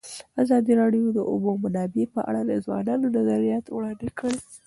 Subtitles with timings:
[0.43, 4.37] ازادي راډیو د د اوبو منابع په اړه د ځوانانو نظریات وړاندې کړي.